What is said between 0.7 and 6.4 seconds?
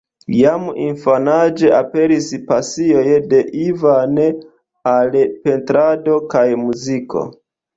infanaĝe aperis pasioj de Ivan al pentrado